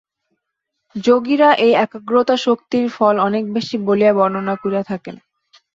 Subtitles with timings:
[0.95, 5.15] যোগীরা এই একাগ্রতা-শক্তির ফল অনেক বেশী বলিয়া বর্ণনা করিয়া থাকেন।